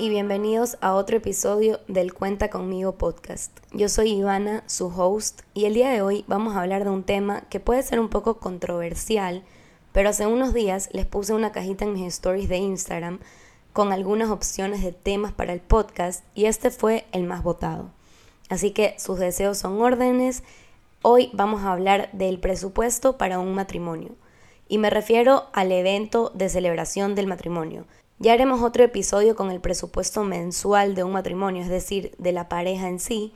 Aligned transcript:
y 0.00 0.08
bienvenidos 0.08 0.78
a 0.80 0.94
otro 0.94 1.18
episodio 1.18 1.78
del 1.86 2.14
Cuenta 2.14 2.48
conmigo 2.48 2.96
podcast. 2.96 3.54
Yo 3.70 3.90
soy 3.90 4.12
Ivana, 4.12 4.64
su 4.66 4.86
host, 4.86 5.42
y 5.52 5.66
el 5.66 5.74
día 5.74 5.90
de 5.90 6.00
hoy 6.00 6.24
vamos 6.26 6.56
a 6.56 6.62
hablar 6.62 6.84
de 6.84 6.90
un 6.90 7.02
tema 7.02 7.42
que 7.50 7.60
puede 7.60 7.82
ser 7.82 8.00
un 8.00 8.08
poco 8.08 8.38
controversial, 8.38 9.44
pero 9.92 10.08
hace 10.08 10.24
unos 10.24 10.54
días 10.54 10.88
les 10.94 11.04
puse 11.04 11.34
una 11.34 11.52
cajita 11.52 11.84
en 11.84 11.92
mis 11.92 12.14
stories 12.14 12.48
de 12.48 12.56
Instagram 12.56 13.18
con 13.74 13.92
algunas 13.92 14.30
opciones 14.30 14.82
de 14.82 14.92
temas 14.92 15.34
para 15.34 15.52
el 15.52 15.60
podcast 15.60 16.24
y 16.34 16.46
este 16.46 16.70
fue 16.70 17.04
el 17.12 17.24
más 17.24 17.42
votado. 17.42 17.90
Así 18.48 18.70
que 18.70 18.94
sus 18.98 19.18
deseos 19.18 19.58
son 19.58 19.82
órdenes. 19.82 20.44
Hoy 21.02 21.28
vamos 21.34 21.60
a 21.60 21.72
hablar 21.72 22.08
del 22.14 22.40
presupuesto 22.40 23.18
para 23.18 23.38
un 23.38 23.54
matrimonio 23.54 24.16
y 24.66 24.78
me 24.78 24.88
refiero 24.88 25.48
al 25.52 25.70
evento 25.72 26.32
de 26.34 26.48
celebración 26.48 27.14
del 27.14 27.26
matrimonio 27.26 27.84
ya 28.20 28.34
haremos 28.34 28.60
otro 28.60 28.84
episodio 28.84 29.34
con 29.34 29.50
el 29.50 29.60
presupuesto 29.60 30.24
mensual 30.24 30.94
de 30.94 31.04
un 31.04 31.12
matrimonio, 31.12 31.62
es 31.62 31.70
decir, 31.70 32.14
de 32.18 32.32
la 32.32 32.50
pareja 32.50 32.86
en 32.86 33.00
sí, 33.00 33.32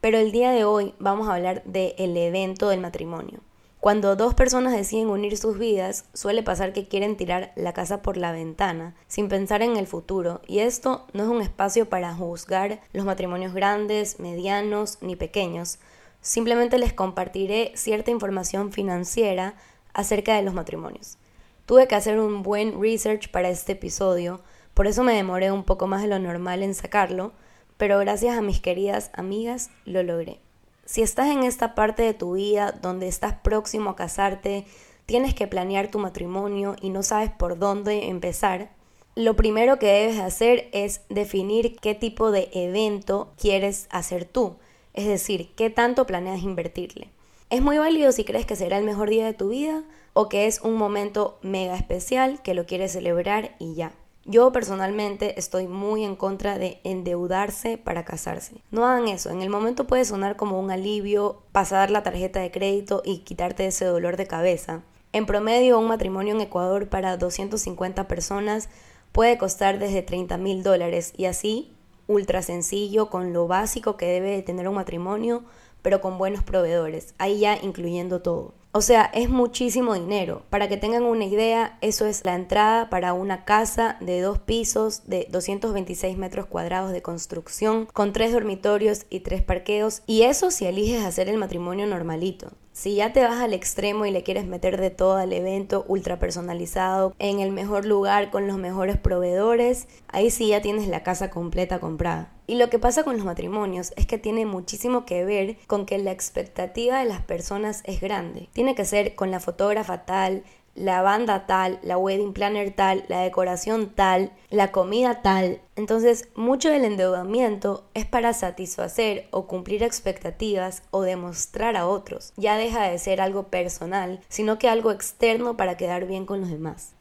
pero 0.00 0.18
el 0.18 0.32
día 0.32 0.50
de 0.50 0.64
hoy 0.64 0.92
vamos 0.98 1.28
a 1.28 1.34
hablar 1.36 1.62
del 1.64 2.16
evento 2.16 2.68
del 2.68 2.80
matrimonio. 2.80 3.38
Cuando 3.78 4.16
dos 4.16 4.34
personas 4.34 4.72
deciden 4.72 5.08
unir 5.08 5.36
sus 5.36 5.56
vidas, 5.56 6.06
suele 6.14 6.42
pasar 6.42 6.72
que 6.72 6.88
quieren 6.88 7.16
tirar 7.16 7.52
la 7.54 7.72
casa 7.72 8.02
por 8.02 8.16
la 8.16 8.32
ventana, 8.32 8.96
sin 9.06 9.28
pensar 9.28 9.62
en 9.62 9.76
el 9.76 9.86
futuro, 9.86 10.40
y 10.48 10.58
esto 10.58 11.06
no 11.12 11.22
es 11.22 11.28
un 11.28 11.40
espacio 11.40 11.88
para 11.88 12.12
juzgar 12.12 12.80
los 12.92 13.04
matrimonios 13.04 13.54
grandes, 13.54 14.18
medianos 14.18 14.98
ni 15.00 15.14
pequeños. 15.14 15.78
Simplemente 16.22 16.78
les 16.78 16.92
compartiré 16.92 17.70
cierta 17.76 18.10
información 18.10 18.72
financiera 18.72 19.54
acerca 19.92 20.34
de 20.34 20.42
los 20.42 20.54
matrimonios. 20.54 21.18
Tuve 21.66 21.88
que 21.88 21.94
hacer 21.94 22.18
un 22.18 22.42
buen 22.42 22.80
research 22.80 23.30
para 23.30 23.48
este 23.48 23.72
episodio, 23.72 24.40
por 24.74 24.86
eso 24.86 25.02
me 25.02 25.14
demoré 25.14 25.50
un 25.50 25.64
poco 25.64 25.86
más 25.86 26.02
de 26.02 26.08
lo 26.08 26.18
normal 26.18 26.62
en 26.62 26.74
sacarlo, 26.74 27.32
pero 27.76 27.98
gracias 27.98 28.36
a 28.36 28.42
mis 28.42 28.60
queridas 28.60 29.10
amigas 29.14 29.70
lo 29.84 30.02
logré. 30.02 30.40
Si 30.84 31.00
estás 31.00 31.28
en 31.28 31.44
esta 31.44 31.74
parte 31.74 32.02
de 32.02 32.12
tu 32.12 32.34
vida 32.34 32.72
donde 32.72 33.08
estás 33.08 33.34
próximo 33.34 33.90
a 33.90 33.96
casarte, 33.96 34.66
tienes 35.06 35.34
que 35.34 35.46
planear 35.46 35.90
tu 35.90 35.98
matrimonio 35.98 36.76
y 36.82 36.90
no 36.90 37.02
sabes 37.02 37.30
por 37.30 37.58
dónde 37.58 38.08
empezar, 38.08 38.70
lo 39.14 39.34
primero 39.34 39.78
que 39.78 39.86
debes 39.86 40.18
hacer 40.18 40.68
es 40.72 41.02
definir 41.08 41.76
qué 41.76 41.94
tipo 41.94 42.30
de 42.30 42.50
evento 42.52 43.32
quieres 43.40 43.86
hacer 43.90 44.24
tú, 44.24 44.56
es 44.92 45.06
decir, 45.06 45.54
qué 45.54 45.70
tanto 45.70 46.06
planeas 46.06 46.42
invertirle. 46.42 47.08
Es 47.50 47.62
muy 47.62 47.78
válido 47.78 48.10
si 48.12 48.24
crees 48.24 48.46
que 48.46 48.56
será 48.56 48.78
el 48.78 48.84
mejor 48.84 49.10
día 49.10 49.26
de 49.26 49.34
tu 49.34 49.50
vida 49.50 49.84
o 50.12 50.28
que 50.28 50.46
es 50.46 50.60
un 50.62 50.76
momento 50.76 51.38
mega 51.42 51.76
especial 51.76 52.40
que 52.42 52.54
lo 52.54 52.66
quieres 52.66 52.92
celebrar 52.92 53.54
y 53.58 53.74
ya. 53.74 53.92
Yo 54.24 54.52
personalmente 54.52 55.38
estoy 55.38 55.68
muy 55.68 56.02
en 56.02 56.16
contra 56.16 56.56
de 56.56 56.80
endeudarse 56.82 57.76
para 57.76 58.06
casarse. 58.06 58.54
No 58.70 58.86
hagan 58.86 59.08
eso, 59.08 59.28
en 59.28 59.42
el 59.42 59.50
momento 59.50 59.86
puede 59.86 60.06
sonar 60.06 60.36
como 60.36 60.58
un 60.58 60.70
alivio 60.70 61.42
pasar 61.52 61.90
la 61.90 62.02
tarjeta 62.02 62.40
de 62.40 62.50
crédito 62.50 63.02
y 63.04 63.18
quitarte 63.18 63.66
ese 63.66 63.84
dolor 63.84 64.16
de 64.16 64.26
cabeza. 64.26 64.82
En 65.12 65.26
promedio, 65.26 65.78
un 65.78 65.88
matrimonio 65.88 66.34
en 66.34 66.40
Ecuador 66.40 66.88
para 66.88 67.18
250 67.18 68.08
personas 68.08 68.70
puede 69.12 69.36
costar 69.36 69.78
desde 69.78 70.00
30 70.00 70.38
mil 70.38 70.62
dólares 70.62 71.12
y 71.16 71.26
así, 71.26 71.74
ultra 72.08 72.40
sencillo, 72.40 73.10
con 73.10 73.34
lo 73.34 73.46
básico 73.46 73.98
que 73.98 74.06
debe 74.06 74.30
de 74.30 74.42
tener 74.42 74.66
un 74.68 74.76
matrimonio, 74.76 75.44
pero 75.84 76.00
con 76.00 76.16
buenos 76.16 76.42
proveedores, 76.42 77.14
ahí 77.18 77.40
ya 77.40 77.58
incluyendo 77.62 78.22
todo. 78.22 78.54
O 78.72 78.80
sea, 78.80 79.04
es 79.14 79.28
muchísimo 79.28 79.92
dinero. 79.94 80.42
Para 80.48 80.66
que 80.66 80.78
tengan 80.78 81.04
una 81.04 81.26
idea, 81.26 81.78
eso 81.82 82.06
es 82.06 82.24
la 82.24 82.34
entrada 82.34 82.88
para 82.88 83.12
una 83.12 83.44
casa 83.44 83.98
de 84.00 84.20
dos 84.22 84.38
pisos 84.38 85.02
de 85.06 85.28
226 85.30 86.16
metros 86.16 86.46
cuadrados 86.46 86.90
de 86.90 87.02
construcción, 87.02 87.86
con 87.92 88.14
tres 88.14 88.32
dormitorios 88.32 89.04
y 89.10 89.20
tres 89.20 89.42
parqueos. 89.42 90.02
Y 90.06 90.22
eso 90.22 90.50
si 90.50 90.64
eliges 90.64 91.04
hacer 91.04 91.28
el 91.28 91.36
matrimonio 91.36 91.86
normalito. 91.86 92.50
Si 92.74 92.96
ya 92.96 93.12
te 93.12 93.22
vas 93.22 93.40
al 93.40 93.54
extremo 93.54 94.04
y 94.04 94.10
le 94.10 94.24
quieres 94.24 94.46
meter 94.46 94.80
de 94.80 94.90
todo 94.90 95.14
al 95.14 95.32
evento 95.32 95.84
ultra 95.86 96.18
personalizado, 96.18 97.14
en 97.20 97.38
el 97.38 97.52
mejor 97.52 97.86
lugar, 97.86 98.32
con 98.32 98.48
los 98.48 98.58
mejores 98.58 98.98
proveedores, 98.98 99.86
ahí 100.08 100.28
sí 100.28 100.48
ya 100.48 100.60
tienes 100.60 100.88
la 100.88 101.04
casa 101.04 101.30
completa 101.30 101.78
comprada. 101.78 102.32
Y 102.48 102.56
lo 102.56 102.70
que 102.70 102.80
pasa 102.80 103.04
con 103.04 103.16
los 103.16 103.24
matrimonios 103.24 103.94
es 103.96 104.06
que 104.06 104.18
tiene 104.18 104.44
muchísimo 104.44 105.06
que 105.06 105.24
ver 105.24 105.56
con 105.68 105.86
que 105.86 105.98
la 105.98 106.10
expectativa 106.10 106.98
de 106.98 107.04
las 107.04 107.22
personas 107.22 107.80
es 107.84 108.00
grande. 108.00 108.48
Tiene 108.52 108.74
que 108.74 108.84
ser 108.84 109.14
con 109.14 109.30
la 109.30 109.38
fotógrafa 109.38 110.04
tal, 110.04 110.42
la 110.74 111.02
banda 111.02 111.46
tal, 111.46 111.78
la 111.82 111.96
wedding 111.96 112.32
planner 112.32 112.74
tal, 112.74 113.04
la 113.08 113.20
decoración 113.20 113.90
tal, 113.90 114.32
la 114.50 114.72
comida 114.72 115.22
tal. 115.22 115.60
Entonces, 115.76 116.28
mucho 116.34 116.70
del 116.70 116.84
endeudamiento 116.84 117.84
es 117.94 118.06
para 118.06 118.32
satisfacer 118.32 119.28
o 119.30 119.46
cumplir 119.46 119.82
expectativas 119.82 120.82
o 120.90 121.02
demostrar 121.02 121.76
a 121.76 121.86
otros. 121.86 122.32
Ya 122.36 122.56
deja 122.56 122.82
de 122.88 122.98
ser 122.98 123.20
algo 123.20 123.44
personal, 123.44 124.20
sino 124.28 124.58
que 124.58 124.68
algo 124.68 124.90
externo 124.90 125.56
para 125.56 125.76
quedar 125.76 126.06
bien 126.06 126.26
con 126.26 126.40
los 126.40 126.50
demás. 126.50 126.92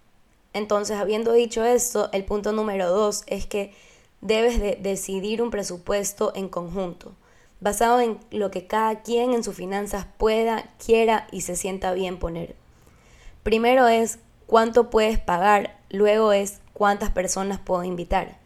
Entonces, 0.53 0.97
habiendo 0.97 1.34
dicho 1.34 1.66
esto, 1.66 2.09
el 2.11 2.25
punto 2.25 2.51
número 2.51 2.90
dos 2.90 3.23
es 3.25 3.47
que 3.47 3.73
debes 4.22 4.59
de 4.59 4.78
decidir 4.79 5.41
un 5.41 5.50
presupuesto 5.50 6.31
en 6.35 6.47
conjunto, 6.47 7.13
basado 7.59 8.00
en 8.00 8.19
lo 8.29 8.51
que 8.51 8.67
cada 8.67 9.01
quien 9.01 9.34
en 9.34 9.44
sus 9.44 9.55
finanzas 9.55 10.05
pueda, 10.17 10.63
quiera 10.84 11.28
y 11.31 11.41
se 11.41 11.55
sienta 11.55 11.94
bien 11.94 12.19
poner. 12.19 12.55
Primero 13.43 13.89
es 13.89 14.19
cuánto 14.47 14.89
puedes 14.89 15.19
pagar, 15.19 15.77
luego 15.89 16.31
es 16.31 16.61
cuántas 16.71 17.09
personas 17.09 17.59
puedo 17.59 17.83
invitar. 17.83 18.37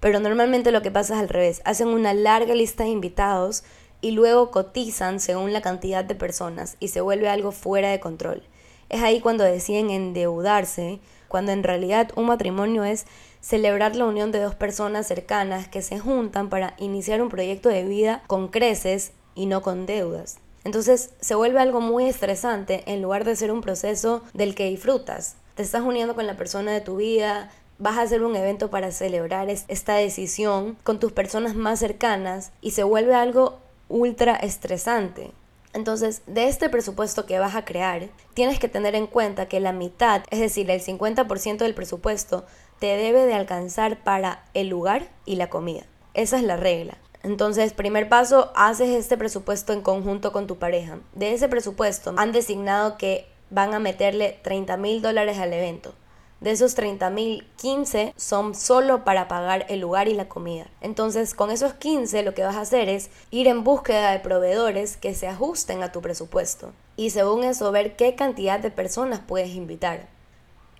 Pero 0.00 0.18
normalmente 0.18 0.72
lo 0.72 0.82
que 0.82 0.90
pasa 0.90 1.14
es 1.14 1.20
al 1.20 1.28
revés, 1.28 1.62
hacen 1.64 1.86
una 1.86 2.14
larga 2.14 2.54
lista 2.54 2.82
de 2.82 2.90
invitados 2.90 3.62
y 4.00 4.10
luego 4.10 4.50
cotizan 4.50 5.20
según 5.20 5.52
la 5.52 5.60
cantidad 5.60 6.04
de 6.04 6.16
personas 6.16 6.76
y 6.80 6.88
se 6.88 7.00
vuelve 7.00 7.28
algo 7.28 7.52
fuera 7.52 7.90
de 7.90 8.00
control. 8.00 8.42
Es 8.88 9.02
ahí 9.02 9.20
cuando 9.20 9.44
deciden 9.44 9.90
endeudarse, 9.90 10.98
cuando 11.28 11.52
en 11.52 11.62
realidad 11.62 12.10
un 12.16 12.26
matrimonio 12.26 12.82
es 12.82 13.06
celebrar 13.40 13.94
la 13.94 14.06
unión 14.06 14.32
de 14.32 14.40
dos 14.40 14.56
personas 14.56 15.06
cercanas 15.06 15.68
que 15.68 15.80
se 15.80 16.00
juntan 16.00 16.48
para 16.48 16.74
iniciar 16.78 17.22
un 17.22 17.28
proyecto 17.28 17.68
de 17.68 17.84
vida 17.84 18.24
con 18.26 18.48
creces 18.48 19.12
y 19.36 19.46
no 19.46 19.62
con 19.62 19.86
deudas. 19.86 20.38
Entonces 20.64 21.10
se 21.20 21.34
vuelve 21.34 21.60
algo 21.60 21.80
muy 21.80 22.08
estresante 22.08 22.82
en 22.86 23.02
lugar 23.02 23.24
de 23.24 23.36
ser 23.36 23.52
un 23.52 23.60
proceso 23.60 24.22
del 24.34 24.54
que 24.54 24.68
disfrutas. 24.68 25.36
Te 25.54 25.62
estás 25.62 25.82
uniendo 25.82 26.14
con 26.14 26.26
la 26.26 26.36
persona 26.36 26.72
de 26.72 26.80
tu 26.80 26.96
vida, 26.96 27.50
vas 27.78 27.98
a 27.98 28.02
hacer 28.02 28.22
un 28.22 28.36
evento 28.36 28.70
para 28.70 28.92
celebrar 28.92 29.48
esta 29.48 29.94
decisión 29.94 30.76
con 30.82 31.00
tus 31.00 31.12
personas 31.12 31.54
más 31.54 31.78
cercanas 31.78 32.52
y 32.60 32.72
se 32.72 32.82
vuelve 32.82 33.14
algo 33.14 33.58
ultra 33.88 34.36
estresante. 34.36 35.32
Entonces, 35.72 36.22
de 36.26 36.48
este 36.48 36.68
presupuesto 36.68 37.26
que 37.26 37.38
vas 37.38 37.54
a 37.54 37.64
crear, 37.64 38.08
tienes 38.34 38.58
que 38.58 38.68
tener 38.68 38.94
en 38.94 39.06
cuenta 39.06 39.46
que 39.46 39.60
la 39.60 39.72
mitad, 39.72 40.22
es 40.30 40.40
decir, 40.40 40.70
el 40.70 40.82
50% 40.82 41.58
del 41.58 41.74
presupuesto, 41.74 42.44
te 42.80 42.86
debe 42.86 43.24
de 43.24 43.34
alcanzar 43.34 44.02
para 44.02 44.44
el 44.52 44.68
lugar 44.68 45.08
y 45.26 45.36
la 45.36 45.48
comida. 45.48 45.84
Esa 46.14 46.38
es 46.38 46.42
la 46.42 46.56
regla. 46.56 46.96
Entonces, 47.22 47.72
primer 47.72 48.08
paso, 48.08 48.50
haces 48.54 48.88
este 48.88 49.16
presupuesto 49.16 49.72
en 49.72 49.82
conjunto 49.82 50.32
con 50.32 50.46
tu 50.46 50.56
pareja. 50.56 50.98
De 51.14 51.34
ese 51.34 51.48
presupuesto 51.48 52.14
han 52.16 52.32
designado 52.32 52.96
que 52.96 53.26
van 53.50 53.74
a 53.74 53.78
meterle 53.78 54.38
30 54.42 54.76
mil 54.76 55.02
dólares 55.02 55.38
al 55.38 55.52
evento. 55.52 55.92
De 56.40 56.52
esos 56.52 56.74
30 56.74 57.10
mil, 57.10 57.46
15 57.56 58.14
son 58.16 58.54
solo 58.54 59.04
para 59.04 59.28
pagar 59.28 59.66
el 59.68 59.80
lugar 59.80 60.08
y 60.08 60.14
la 60.14 60.26
comida. 60.26 60.68
Entonces, 60.80 61.34
con 61.34 61.50
esos 61.50 61.74
15 61.74 62.22
lo 62.22 62.32
que 62.32 62.42
vas 62.42 62.56
a 62.56 62.62
hacer 62.62 62.88
es 62.88 63.10
ir 63.30 63.46
en 63.46 63.62
búsqueda 63.62 64.10
de 64.12 64.20
proveedores 64.20 64.96
que 64.96 65.14
se 65.14 65.28
ajusten 65.28 65.82
a 65.82 65.92
tu 65.92 66.00
presupuesto. 66.00 66.72
Y 66.96 67.10
según 67.10 67.44
eso, 67.44 67.70
ver 67.72 67.94
qué 67.94 68.14
cantidad 68.14 68.58
de 68.58 68.70
personas 68.70 69.20
puedes 69.20 69.50
invitar. 69.50 70.08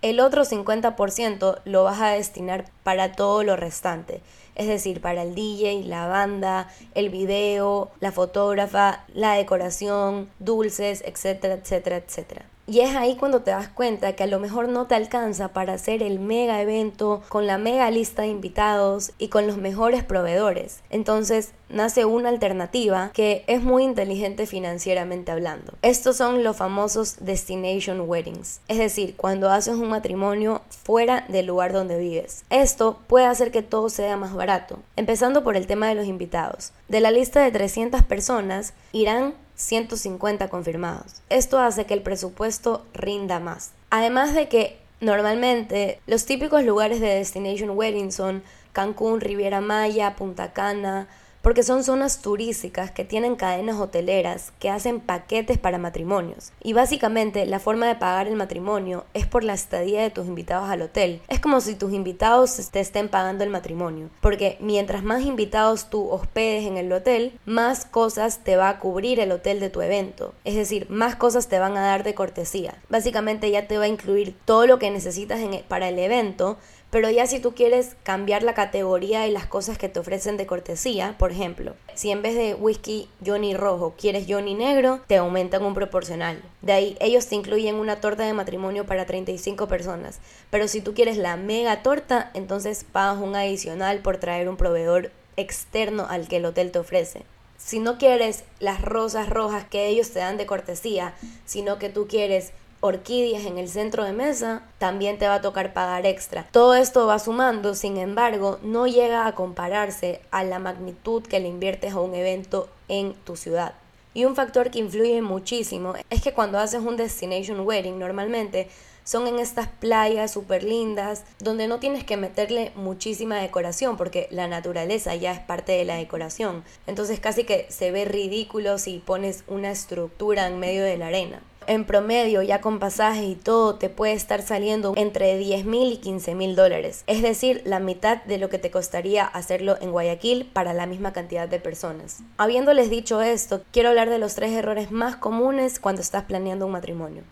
El 0.00 0.18
otro 0.20 0.46
50% 0.46 1.60
lo 1.66 1.84
vas 1.84 2.00
a 2.00 2.08
destinar 2.08 2.64
para 2.82 3.12
todo 3.12 3.42
lo 3.42 3.56
restante, 3.56 4.22
es 4.60 4.66
decir, 4.66 5.00
para 5.00 5.22
el 5.22 5.34
DJ, 5.34 5.84
la 5.84 6.06
banda, 6.06 6.68
el 6.94 7.08
video, 7.08 7.90
la 8.00 8.12
fotógrafa, 8.12 9.04
la 9.14 9.32
decoración, 9.32 10.28
dulces, 10.38 11.02
etcétera, 11.06 11.54
etcétera, 11.54 11.96
etcétera. 11.96 12.44
Y 12.70 12.82
es 12.82 12.94
ahí 12.94 13.16
cuando 13.16 13.42
te 13.42 13.50
das 13.50 13.66
cuenta 13.66 14.12
que 14.12 14.22
a 14.22 14.28
lo 14.28 14.38
mejor 14.38 14.68
no 14.68 14.86
te 14.86 14.94
alcanza 14.94 15.48
para 15.48 15.72
hacer 15.72 16.04
el 16.04 16.20
mega 16.20 16.62
evento 16.62 17.20
con 17.28 17.48
la 17.48 17.58
mega 17.58 17.90
lista 17.90 18.22
de 18.22 18.28
invitados 18.28 19.10
y 19.18 19.26
con 19.26 19.48
los 19.48 19.56
mejores 19.56 20.04
proveedores. 20.04 20.78
Entonces 20.88 21.50
nace 21.68 22.04
una 22.04 22.28
alternativa 22.28 23.10
que 23.12 23.42
es 23.48 23.60
muy 23.60 23.82
inteligente 23.82 24.46
financieramente 24.46 25.32
hablando. 25.32 25.72
Estos 25.82 26.16
son 26.16 26.44
los 26.44 26.58
famosos 26.58 27.16
destination 27.18 28.02
weddings, 28.08 28.60
es 28.68 28.78
decir, 28.78 29.16
cuando 29.16 29.50
haces 29.50 29.74
un 29.74 29.88
matrimonio 29.88 30.62
fuera 30.68 31.24
del 31.26 31.46
lugar 31.46 31.72
donde 31.72 31.98
vives. 31.98 32.44
Esto 32.50 33.00
puede 33.08 33.26
hacer 33.26 33.50
que 33.50 33.62
todo 33.62 33.88
sea 33.88 34.16
más 34.16 34.32
barato, 34.32 34.78
empezando 34.94 35.42
por 35.42 35.56
el 35.56 35.66
tema 35.66 35.88
de 35.88 35.96
los 35.96 36.06
invitados. 36.06 36.70
De 36.86 37.00
la 37.00 37.10
lista 37.10 37.42
de 37.42 37.50
300 37.50 38.04
personas 38.04 38.74
irán 38.92 39.34
150 39.60 40.48
confirmados. 40.48 41.22
Esto 41.28 41.58
hace 41.58 41.84
que 41.84 41.94
el 41.94 42.02
presupuesto 42.02 42.86
rinda 42.94 43.40
más. 43.40 43.72
Además 43.90 44.34
de 44.34 44.48
que 44.48 44.78
normalmente 45.00 46.00
los 46.06 46.24
típicos 46.24 46.64
lugares 46.64 47.00
de 47.00 47.08
destination 47.08 47.70
wedding 47.70 48.10
son 48.10 48.42
Cancún, 48.72 49.20
Riviera 49.20 49.60
Maya, 49.60 50.16
Punta 50.16 50.52
Cana, 50.52 51.08
porque 51.42 51.62
son 51.62 51.84
zonas 51.84 52.20
turísticas 52.20 52.90
que 52.90 53.04
tienen 53.04 53.36
cadenas 53.36 53.78
hoteleras 53.78 54.52
que 54.58 54.70
hacen 54.70 55.00
paquetes 55.00 55.58
para 55.58 55.78
matrimonios. 55.78 56.52
Y 56.62 56.72
básicamente 56.72 57.46
la 57.46 57.58
forma 57.58 57.86
de 57.86 57.94
pagar 57.94 58.26
el 58.26 58.36
matrimonio 58.36 59.04
es 59.14 59.26
por 59.26 59.44
la 59.44 59.54
estadía 59.54 60.02
de 60.02 60.10
tus 60.10 60.26
invitados 60.26 60.68
al 60.68 60.82
hotel. 60.82 61.22
Es 61.28 61.40
como 61.40 61.60
si 61.60 61.74
tus 61.74 61.92
invitados 61.92 62.70
te 62.70 62.80
estén 62.80 63.08
pagando 63.08 63.44
el 63.44 63.50
matrimonio, 63.50 64.10
porque 64.20 64.56
mientras 64.60 65.02
más 65.02 65.22
invitados 65.22 65.90
tú 65.90 66.08
hospedes 66.10 66.66
en 66.66 66.76
el 66.76 66.92
hotel, 66.92 67.38
más 67.46 67.84
cosas 67.84 68.40
te 68.44 68.56
va 68.56 68.68
a 68.68 68.78
cubrir 68.78 69.20
el 69.20 69.32
hotel 69.32 69.60
de 69.60 69.70
tu 69.70 69.80
evento. 69.80 70.34
Es 70.44 70.54
decir, 70.54 70.88
más 70.90 71.16
cosas 71.16 71.48
te 71.48 71.58
van 71.58 71.76
a 71.76 71.82
dar 71.82 72.04
de 72.04 72.14
cortesía. 72.14 72.74
Básicamente 72.88 73.50
ya 73.50 73.66
te 73.66 73.78
va 73.78 73.84
a 73.84 73.88
incluir 73.88 74.34
todo 74.44 74.66
lo 74.66 74.78
que 74.78 74.90
necesitas 74.90 75.40
e, 75.40 75.64
para 75.66 75.88
el 75.88 75.98
evento, 75.98 76.58
pero 76.90 77.08
ya 77.08 77.26
si 77.26 77.38
tú 77.38 77.54
quieres 77.54 77.96
cambiar 78.02 78.42
la 78.42 78.54
categoría 78.54 79.26
y 79.26 79.30
las 79.30 79.46
cosas 79.46 79.78
que 79.78 79.88
te 79.88 80.00
ofrecen 80.00 80.36
de 80.36 80.46
cortesía, 80.46 81.14
por 81.18 81.30
ejemplo, 81.30 81.74
si 81.94 82.10
en 82.10 82.22
vez 82.22 82.34
de 82.34 82.54
whisky 82.54 83.08
Johnny 83.24 83.54
rojo 83.54 83.94
quieres 83.96 84.26
Johnny 84.28 84.54
negro, 84.54 85.00
te 85.06 85.16
aumentan 85.16 85.64
un 85.64 85.74
proporcional. 85.74 86.42
De 86.62 86.72
ahí 86.72 86.96
ellos 87.00 87.26
te 87.26 87.36
incluyen 87.36 87.76
una 87.76 88.00
torta 88.00 88.24
de 88.24 88.32
matrimonio 88.32 88.86
para 88.86 89.06
35 89.06 89.68
personas. 89.68 90.18
Pero 90.50 90.66
si 90.66 90.80
tú 90.80 90.92
quieres 90.94 91.16
la 91.16 91.36
mega 91.36 91.82
torta, 91.82 92.30
entonces 92.34 92.84
pagas 92.90 93.18
un 93.18 93.36
adicional 93.36 94.00
por 94.00 94.16
traer 94.16 94.48
un 94.48 94.56
proveedor 94.56 95.12
externo 95.36 96.06
al 96.08 96.28
que 96.28 96.36
el 96.36 96.44
hotel 96.44 96.72
te 96.72 96.80
ofrece. 96.80 97.22
Si 97.56 97.78
no 97.78 97.98
quieres 97.98 98.44
las 98.58 98.80
rosas 98.80 99.28
rojas 99.28 99.64
que 99.64 99.86
ellos 99.86 100.10
te 100.10 100.18
dan 100.18 100.38
de 100.38 100.46
cortesía, 100.46 101.14
sino 101.44 101.78
que 101.78 101.90
tú 101.90 102.08
quieres 102.08 102.52
orquídeas 102.80 103.44
en 103.44 103.58
el 103.58 103.68
centro 103.68 104.04
de 104.04 104.12
mesa, 104.12 104.62
también 104.78 105.18
te 105.18 105.28
va 105.28 105.34
a 105.34 105.40
tocar 105.40 105.72
pagar 105.72 106.06
extra. 106.06 106.46
Todo 106.50 106.74
esto 106.74 107.06
va 107.06 107.18
sumando, 107.18 107.74
sin 107.74 107.96
embargo, 107.96 108.58
no 108.62 108.86
llega 108.86 109.26
a 109.26 109.34
compararse 109.34 110.20
a 110.30 110.44
la 110.44 110.58
magnitud 110.58 111.22
que 111.22 111.40
le 111.40 111.48
inviertes 111.48 111.92
a 111.92 112.00
un 112.00 112.14
evento 112.14 112.68
en 112.88 113.14
tu 113.14 113.36
ciudad. 113.36 113.74
Y 114.12 114.24
un 114.24 114.34
factor 114.34 114.70
que 114.70 114.80
influye 114.80 115.22
muchísimo 115.22 115.94
es 116.08 116.22
que 116.22 116.32
cuando 116.32 116.58
haces 116.58 116.80
un 116.80 116.96
destination 116.96 117.60
wedding 117.60 117.98
normalmente 117.98 118.68
son 119.04 119.26
en 119.28 119.38
estas 119.38 119.68
playas 119.68 120.32
súper 120.32 120.64
lindas 120.64 121.24
donde 121.38 121.68
no 121.68 121.78
tienes 121.78 122.04
que 122.04 122.16
meterle 122.16 122.72
muchísima 122.74 123.36
decoración 123.36 123.96
porque 123.96 124.26
la 124.30 124.48
naturaleza 124.48 125.14
ya 125.14 125.32
es 125.32 125.40
parte 125.40 125.72
de 125.72 125.84
la 125.84 125.96
decoración. 125.96 126.64
Entonces 126.86 127.20
casi 127.20 127.44
que 127.44 127.66
se 127.70 127.92
ve 127.92 128.04
ridículo 128.04 128.78
si 128.78 128.98
pones 128.98 129.44
una 129.46 129.70
estructura 129.70 130.48
en 130.48 130.58
medio 130.58 130.84
de 130.84 130.98
la 130.98 131.06
arena 131.06 131.40
en 131.66 131.84
promedio, 131.84 132.42
ya 132.42 132.60
con 132.60 132.78
pasajes 132.78 133.24
y 133.24 133.34
todo, 133.34 133.76
te 133.76 133.88
puede 133.88 134.12
estar 134.12 134.42
saliendo 134.42 134.92
entre 134.96 135.36
10 135.36 135.64
mil 135.64 135.92
y 135.92 135.96
15 135.98 136.34
mil 136.34 136.56
dólares. 136.56 137.04
Es 137.06 137.22
decir, 137.22 137.62
la 137.64 137.80
mitad 137.80 138.22
de 138.24 138.38
lo 138.38 138.48
que 138.48 138.58
te 138.58 138.70
costaría 138.70 139.24
hacerlo 139.24 139.76
en 139.80 139.92
Guayaquil 139.92 140.46
para 140.46 140.72
la 140.72 140.86
misma 140.86 141.12
cantidad 141.12 141.48
de 141.48 141.60
personas. 141.60 142.20
Habiéndoles 142.38 142.90
dicho 142.90 143.22
esto, 143.22 143.62
quiero 143.72 143.90
hablar 143.90 144.10
de 144.10 144.18
los 144.18 144.34
tres 144.34 144.52
errores 144.52 144.90
más 144.90 145.16
comunes 145.16 145.78
cuando 145.78 146.02
estás 146.02 146.24
planeando 146.24 146.66
un 146.66 146.72
matrimonio. 146.72 147.22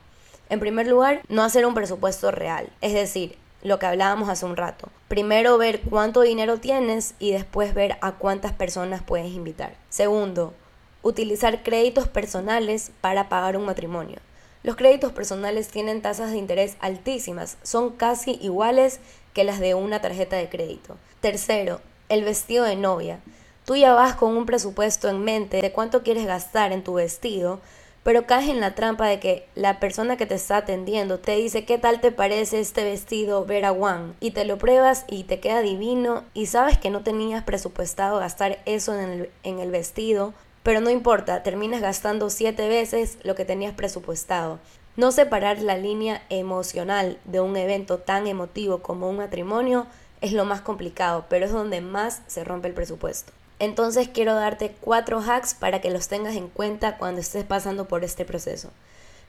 En 0.51 0.61
primer 0.61 0.87
lugar, 0.87 1.23
no 1.29 1.43
hacer 1.43 1.67
un 1.67 1.75
presupuesto 1.75 2.31
real. 2.31 2.71
Es 2.81 2.95
decir, 2.95 3.37
lo 3.63 3.79
que 3.79 3.87
hablábamos 3.87 4.29
hace 4.29 4.47
un 4.47 4.57
rato. 4.57 4.89
Primero 5.09 5.59
ver 5.59 5.81
cuánto 5.81 6.23
dinero 6.23 6.59
tienes 6.59 7.15
y 7.19 7.33
después 7.33 7.75
ver 7.75 7.97
a 8.01 8.13
cuántas 8.13 8.53
personas 8.53 9.03
puedes 9.03 9.33
invitar. 9.33 9.75
Segundo, 9.89 10.55
utilizar 11.03 11.63
créditos 11.63 12.09
personales 12.09 12.91
para 13.01 13.29
pagar 13.29 13.57
un 13.57 13.65
matrimonio. 13.65 14.19
Los 14.63 14.77
créditos 14.77 15.13
personales 15.13 15.69
tienen 15.69 16.03
tasas 16.03 16.33
de 16.33 16.39
interés 16.39 16.77
altísimas, 16.81 17.59
son 17.63 17.91
casi 17.91 18.39
iguales 18.43 19.01
que 19.33 19.45
las 19.45 19.61
de 19.61 19.75
una 19.75 20.01
tarjeta 20.01 20.37
de 20.37 20.49
crédito. 20.49 20.97
Tercero, 21.21 21.81
el 22.09 22.25
vestido 22.25 22.65
de 22.65 22.77
novia. 22.77 23.21
Tú 23.65 23.77
ya 23.77 23.93
vas 23.93 24.17
con 24.17 24.37
un 24.37 24.47
presupuesto 24.47 25.09
en 25.09 25.23
mente 25.23 25.61
de 25.61 25.73
cuánto 25.73 26.03
quieres 26.03 26.27
gastar 26.27 26.73
en 26.73 26.83
tu 26.83 26.95
vestido, 26.95 27.61
pero 28.03 28.27
caes 28.27 28.49
en 28.49 28.61
la 28.61 28.75
trampa 28.75 29.07
de 29.07 29.21
que 29.21 29.47
la 29.55 29.81
persona 29.81 30.17
que 30.17 30.27
te 30.27 30.35
está 30.35 30.57
atendiendo 30.57 31.19
te 31.19 31.37
dice 31.37 31.65
qué 31.65 31.79
tal 31.79 32.01
te 32.01 32.11
parece 32.11 32.61
este 32.61 32.83
vestido 32.83 33.45
Vera 33.45 33.73
One 33.73 34.15
y 34.21 34.31
te 34.31 34.45
lo 34.45 34.57
pruebas 34.57 35.05
y 35.09 35.25
te 35.25 35.41
queda 35.41 35.61
divino 35.61 36.25
y 36.33 36.47
sabes 36.47 36.79
que 36.79 36.91
no 36.91 37.03
tenías 37.03 37.45
presupuestado 37.45 38.19
gastar 38.19 38.61
eso 38.65 38.99
en 38.99 39.11
el, 39.11 39.31
en 39.43 39.59
el 39.59 39.71
vestido 39.71 40.33
pero 40.69 40.83
no 40.83 40.91
importa, 40.91 41.43
terminas 41.43 41.81
gastando 41.81 42.29
siete 42.29 42.69
veces 42.69 43.17
lo 43.23 43.35
que 43.35 43.47
tenías 43.47 43.73
presupuestado. 43.73 44.59
No 44.97 45.13
separar 45.13 45.63
la 45.63 45.79
línea 45.79 46.21
emocional 46.29 47.17
de 47.25 47.41
un 47.41 47.57
evento 47.57 47.97
tan 47.97 48.27
emotivo 48.27 48.83
como 48.83 49.09
un 49.09 49.17
matrimonio 49.17 49.87
es 50.21 50.33
lo 50.33 50.45
más 50.45 50.61
complicado, 50.61 51.25
pero 51.31 51.47
es 51.47 51.53
donde 51.53 51.81
más 51.81 52.21
se 52.27 52.45
rompe 52.45 52.69
el 52.69 52.75
presupuesto. 52.75 53.33
Entonces 53.59 54.11
quiero 54.13 54.35
darte 54.35 54.77
cuatro 54.83 55.23
hacks 55.27 55.55
para 55.55 55.81
que 55.81 55.89
los 55.89 56.09
tengas 56.09 56.37
en 56.37 56.49
cuenta 56.49 56.99
cuando 56.99 57.23
estés 57.23 57.45
pasando 57.45 57.89
por 57.89 58.05
este 58.05 58.27
proceso. 58.27 58.71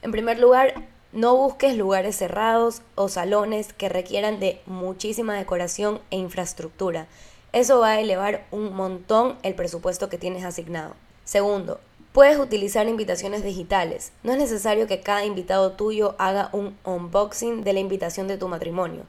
En 0.01 0.12
primer 0.12 0.39
lugar, 0.39 0.74
no 1.13 1.38
busques 1.38 1.77
lugares 1.77 2.18
cerrados 2.18 2.81
o 2.95 3.07
salones 3.07 3.71
que 3.71 3.88
requieran 3.88 4.41
de 4.41 4.59
muchísima 4.65 5.36
decoración 5.36 6.01
e 6.12 6.18
infraestructura. 6.18 7.07
Eso 7.53 7.80
va 7.80 7.91
a 7.91 8.01
elevar 8.01 8.45
un 8.51 8.74
montón 8.74 9.38
el 9.41 9.56
presupuesto 9.56 10.09
que 10.09 10.18
tienes 10.18 10.44
asignado. 10.44 10.95
Segundo, 11.29 11.79
puedes 12.11 12.39
utilizar 12.39 12.87
invitaciones 12.87 13.43
digitales. 13.43 14.13
No 14.23 14.31
es 14.31 14.39
necesario 14.39 14.87
que 14.87 15.01
cada 15.01 15.25
invitado 15.25 15.73
tuyo 15.73 16.15
haga 16.17 16.49
un 16.53 16.75
unboxing 16.85 17.63
de 17.63 17.73
la 17.73 17.79
invitación 17.79 18.27
de 18.27 18.39
tu 18.39 18.47
matrimonio. 18.47 19.03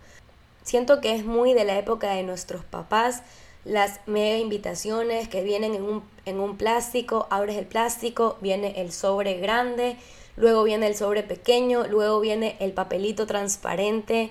Siento 0.62 1.00
que 1.00 1.14
es 1.14 1.24
muy 1.24 1.54
de 1.54 1.64
la 1.64 1.78
época 1.78 2.12
de 2.12 2.22
nuestros 2.22 2.62
papás 2.62 3.22
las 3.64 4.00
mega 4.06 4.36
invitaciones 4.36 5.28
que 5.28 5.42
vienen 5.42 5.74
en 5.74 5.82
un, 5.82 6.02
en 6.26 6.40
un 6.40 6.58
plástico, 6.58 7.26
abres 7.30 7.56
el 7.56 7.64
plástico, 7.64 8.36
viene 8.42 8.82
el 8.82 8.92
sobre 8.92 9.38
grande, 9.38 9.96
luego 10.36 10.62
viene 10.62 10.88
el 10.88 10.96
sobre 10.96 11.22
pequeño, 11.22 11.86
luego 11.86 12.20
viene 12.20 12.58
el 12.60 12.72
papelito 12.74 13.26
transparente 13.26 14.30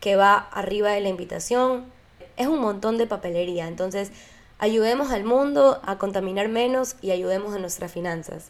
que 0.00 0.16
va 0.16 0.36
arriba 0.36 0.90
de 0.92 1.02
la 1.02 1.10
invitación. 1.10 1.84
Es 2.38 2.46
un 2.46 2.60
montón 2.60 2.96
de 2.96 3.06
papelería, 3.06 3.68
entonces 3.68 4.10
Ayudemos 4.58 5.10
al 5.10 5.24
mundo 5.24 5.80
a 5.84 5.98
contaminar 5.98 6.48
menos 6.48 6.96
y 7.02 7.10
ayudemos 7.10 7.54
a 7.54 7.58
nuestras 7.58 7.92
finanzas. 7.92 8.48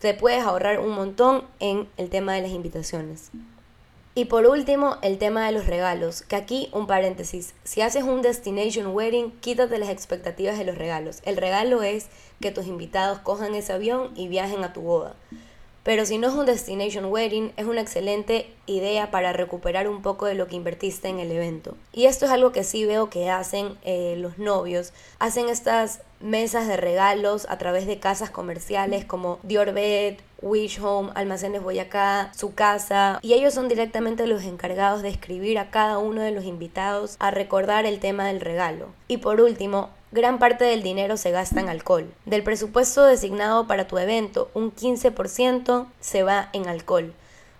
Te 0.00 0.12
puedes 0.12 0.42
ahorrar 0.42 0.80
un 0.80 0.90
montón 0.90 1.44
en 1.60 1.88
el 1.96 2.10
tema 2.10 2.34
de 2.34 2.42
las 2.42 2.50
invitaciones. 2.50 3.30
Y 4.16 4.24
por 4.24 4.46
último, 4.46 4.98
el 5.02 5.16
tema 5.16 5.46
de 5.46 5.52
los 5.52 5.66
regalos, 5.66 6.22
que 6.22 6.34
aquí 6.34 6.68
un 6.72 6.88
paréntesis, 6.88 7.54
si 7.62 7.82
haces 7.82 8.02
un 8.02 8.20
destination 8.20 8.88
wedding, 8.88 9.30
quítate 9.40 9.78
las 9.78 9.90
expectativas 9.90 10.58
de 10.58 10.64
los 10.64 10.76
regalos. 10.76 11.20
El 11.24 11.36
regalo 11.36 11.84
es 11.84 12.08
que 12.40 12.50
tus 12.50 12.66
invitados 12.66 13.20
cojan 13.20 13.54
ese 13.54 13.72
avión 13.72 14.10
y 14.16 14.26
viajen 14.26 14.64
a 14.64 14.72
tu 14.72 14.80
boda. 14.82 15.14
Pero 15.84 16.06
si 16.06 16.16
no 16.16 16.28
es 16.28 16.34
un 16.34 16.46
destination 16.46 17.04
wedding, 17.04 17.52
es 17.58 17.66
una 17.66 17.82
excelente 17.82 18.50
idea 18.66 19.10
para 19.10 19.34
recuperar 19.34 19.86
un 19.86 20.00
poco 20.00 20.24
de 20.24 20.34
lo 20.34 20.46
que 20.46 20.56
invertiste 20.56 21.08
en 21.08 21.20
el 21.20 21.30
evento. 21.30 21.76
Y 21.92 22.06
esto 22.06 22.24
es 22.24 22.30
algo 22.30 22.52
que 22.52 22.64
sí 22.64 22.86
veo 22.86 23.10
que 23.10 23.28
hacen 23.28 23.76
eh, 23.84 24.16
los 24.16 24.38
novios. 24.38 24.94
Hacen 25.18 25.50
estas 25.50 26.00
mesas 26.20 26.66
de 26.66 26.78
regalos 26.78 27.46
a 27.50 27.58
través 27.58 27.86
de 27.86 27.98
casas 27.98 28.30
comerciales 28.30 29.04
como 29.04 29.38
Dior 29.42 29.74
Bed, 29.74 30.16
Wish 30.44 30.78
Home, 30.78 31.10
Almacenes 31.14 31.62
Boyacá, 31.62 32.30
su 32.36 32.54
casa, 32.54 33.18
y 33.22 33.32
ellos 33.32 33.54
son 33.54 33.66
directamente 33.66 34.26
los 34.26 34.42
encargados 34.42 35.00
de 35.00 35.08
escribir 35.08 35.58
a 35.58 35.70
cada 35.70 35.96
uno 35.96 36.20
de 36.20 36.32
los 36.32 36.44
invitados 36.44 37.16
a 37.18 37.30
recordar 37.30 37.86
el 37.86 37.98
tema 37.98 38.26
del 38.26 38.42
regalo. 38.42 38.88
Y 39.08 39.16
por 39.16 39.40
último, 39.40 39.88
gran 40.12 40.38
parte 40.38 40.64
del 40.64 40.82
dinero 40.82 41.16
se 41.16 41.30
gasta 41.30 41.60
en 41.60 41.70
alcohol. 41.70 42.12
Del 42.26 42.42
presupuesto 42.42 43.04
designado 43.04 43.66
para 43.66 43.88
tu 43.88 43.96
evento, 43.96 44.50
un 44.52 44.70
15% 44.70 45.86
se 46.00 46.22
va 46.22 46.50
en 46.52 46.68
alcohol. 46.68 47.14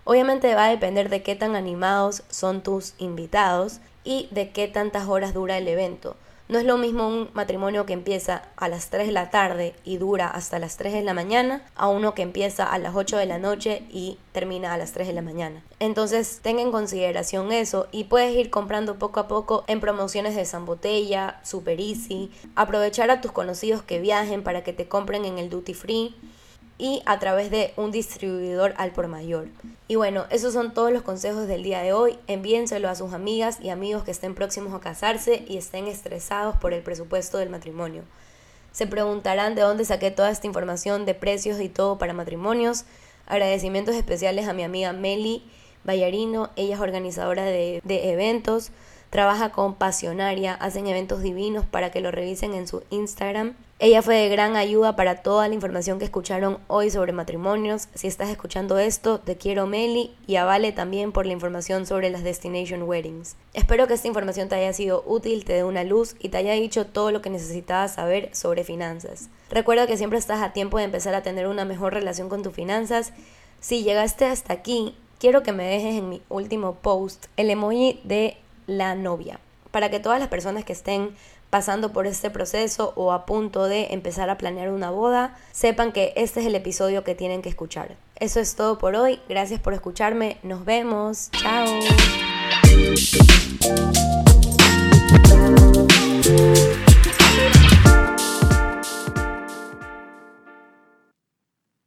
Obviamente 0.04 0.54
va 0.54 0.66
a 0.66 0.70
depender 0.70 1.08
de 1.08 1.22
qué 1.22 1.36
tan 1.36 1.56
animados 1.56 2.22
son 2.28 2.62
tus 2.62 2.92
invitados 2.98 3.80
y 4.04 4.28
de 4.30 4.50
qué 4.50 4.68
tantas 4.68 5.08
horas 5.08 5.32
dura 5.32 5.56
el 5.56 5.68
evento. 5.68 6.16
No 6.46 6.58
es 6.58 6.66
lo 6.66 6.76
mismo 6.76 7.08
un 7.08 7.30
matrimonio 7.32 7.86
que 7.86 7.94
empieza 7.94 8.42
a 8.56 8.68
las 8.68 8.90
3 8.90 9.06
de 9.06 9.12
la 9.12 9.30
tarde 9.30 9.74
y 9.82 9.96
dura 9.96 10.28
hasta 10.28 10.58
las 10.58 10.76
3 10.76 10.92
de 10.92 11.02
la 11.02 11.14
mañana 11.14 11.64
a 11.74 11.88
uno 11.88 12.12
que 12.12 12.20
empieza 12.20 12.70
a 12.70 12.76
las 12.78 12.94
8 12.94 13.16
de 13.16 13.24
la 13.24 13.38
noche 13.38 13.82
y 13.90 14.18
termina 14.32 14.74
a 14.74 14.76
las 14.76 14.92
3 14.92 15.06
de 15.06 15.14
la 15.14 15.22
mañana. 15.22 15.62
Entonces 15.80 16.40
tenga 16.42 16.60
en 16.60 16.70
consideración 16.70 17.50
eso 17.50 17.86
y 17.92 18.04
puedes 18.04 18.36
ir 18.36 18.50
comprando 18.50 18.98
poco 18.98 19.20
a 19.20 19.26
poco 19.26 19.64
en 19.68 19.80
promociones 19.80 20.36
de 20.36 20.44
San 20.44 20.66
Botella, 20.66 21.40
Super 21.44 21.80
Easy, 21.80 22.30
aprovechar 22.56 23.10
a 23.10 23.22
tus 23.22 23.32
conocidos 23.32 23.80
que 23.82 23.98
viajen 24.00 24.42
para 24.42 24.62
que 24.62 24.74
te 24.74 24.86
compren 24.86 25.24
en 25.24 25.38
el 25.38 25.48
duty 25.48 25.72
free 25.72 26.14
y 26.76 27.02
a 27.06 27.18
través 27.18 27.50
de 27.50 27.72
un 27.76 27.92
distribuidor 27.92 28.74
al 28.76 28.92
por 28.92 29.06
mayor. 29.06 29.48
Y 29.86 29.94
bueno, 29.94 30.24
esos 30.30 30.54
son 30.54 30.74
todos 30.74 30.92
los 30.92 31.02
consejos 31.02 31.46
del 31.46 31.62
día 31.62 31.80
de 31.80 31.92
hoy. 31.92 32.18
Envíenselo 32.26 32.88
a 32.88 32.94
sus 32.94 33.12
amigas 33.12 33.58
y 33.60 33.70
amigos 33.70 34.02
que 34.02 34.10
estén 34.10 34.34
próximos 34.34 34.74
a 34.74 34.80
casarse 34.80 35.44
y 35.46 35.56
estén 35.56 35.86
estresados 35.86 36.56
por 36.56 36.72
el 36.72 36.82
presupuesto 36.82 37.38
del 37.38 37.50
matrimonio. 37.50 38.02
Se 38.72 38.88
preguntarán 38.88 39.54
de 39.54 39.62
dónde 39.62 39.84
saqué 39.84 40.10
toda 40.10 40.30
esta 40.30 40.48
información 40.48 41.04
de 41.04 41.14
precios 41.14 41.60
y 41.60 41.68
todo 41.68 41.96
para 41.96 42.12
matrimonios. 42.12 42.84
Agradecimientos 43.26 43.94
especiales 43.94 44.48
a 44.48 44.52
mi 44.52 44.64
amiga 44.64 44.92
Meli 44.92 45.44
Ballarino, 45.84 46.50
ella 46.56 46.74
es 46.74 46.80
organizadora 46.80 47.44
de, 47.44 47.80
de 47.84 48.10
eventos. 48.10 48.70
Trabaja 49.14 49.50
con 49.50 49.76
Pasionaria, 49.76 50.54
hacen 50.54 50.88
eventos 50.88 51.22
divinos 51.22 51.64
para 51.64 51.92
que 51.92 52.00
lo 52.00 52.10
revisen 52.10 52.52
en 52.52 52.66
su 52.66 52.82
Instagram. 52.90 53.54
Ella 53.78 54.02
fue 54.02 54.16
de 54.16 54.28
gran 54.28 54.56
ayuda 54.56 54.96
para 54.96 55.22
toda 55.22 55.46
la 55.46 55.54
información 55.54 56.00
que 56.00 56.04
escucharon 56.04 56.58
hoy 56.66 56.90
sobre 56.90 57.12
matrimonios. 57.12 57.86
Si 57.94 58.08
estás 58.08 58.28
escuchando 58.28 58.76
esto, 58.76 59.20
te 59.20 59.36
quiero 59.36 59.68
Meli 59.68 60.16
y 60.26 60.34
a 60.34 60.74
también 60.74 61.12
por 61.12 61.26
la 61.26 61.32
información 61.32 61.86
sobre 61.86 62.10
las 62.10 62.24
Destination 62.24 62.82
Weddings. 62.82 63.36
Espero 63.52 63.86
que 63.86 63.94
esta 63.94 64.08
información 64.08 64.48
te 64.48 64.56
haya 64.56 64.72
sido 64.72 65.04
útil, 65.06 65.44
te 65.44 65.52
dé 65.52 65.62
una 65.62 65.84
luz 65.84 66.16
y 66.18 66.30
te 66.30 66.38
haya 66.38 66.54
dicho 66.54 66.84
todo 66.84 67.12
lo 67.12 67.22
que 67.22 67.30
necesitabas 67.30 67.94
saber 67.94 68.30
sobre 68.34 68.64
finanzas. 68.64 69.28
Recuerda 69.48 69.86
que 69.86 69.96
siempre 69.96 70.18
estás 70.18 70.42
a 70.42 70.52
tiempo 70.52 70.78
de 70.78 70.84
empezar 70.86 71.14
a 71.14 71.22
tener 71.22 71.46
una 71.46 71.64
mejor 71.64 71.94
relación 71.94 72.28
con 72.28 72.42
tus 72.42 72.52
finanzas. 72.52 73.12
Si 73.60 73.84
llegaste 73.84 74.24
hasta 74.24 74.54
aquí, 74.54 74.96
quiero 75.20 75.44
que 75.44 75.52
me 75.52 75.68
dejes 75.68 75.94
en 75.94 76.08
mi 76.08 76.20
último 76.28 76.74
post 76.74 77.26
el 77.36 77.50
emoji 77.50 78.00
de 78.02 78.38
la 78.66 78.94
novia, 78.94 79.38
para 79.70 79.90
que 79.90 80.00
todas 80.00 80.20
las 80.20 80.28
personas 80.28 80.64
que 80.64 80.72
estén 80.72 81.14
pasando 81.50 81.92
por 81.92 82.08
este 82.08 82.30
proceso 82.30 82.92
o 82.96 83.12
a 83.12 83.26
punto 83.26 83.66
de 83.66 83.92
empezar 83.92 84.28
a 84.28 84.36
planear 84.36 84.70
una 84.70 84.90
boda, 84.90 85.36
sepan 85.52 85.92
que 85.92 86.12
este 86.16 86.40
es 86.40 86.46
el 86.46 86.56
episodio 86.56 87.04
que 87.04 87.14
tienen 87.14 87.42
que 87.42 87.48
escuchar. 87.48 87.94
Eso 88.16 88.40
es 88.40 88.56
todo 88.56 88.78
por 88.78 88.96
hoy, 88.96 89.20
gracias 89.28 89.60
por 89.60 89.72
escucharme, 89.72 90.38
nos 90.42 90.64
vemos, 90.64 91.30
chao. 91.30 91.64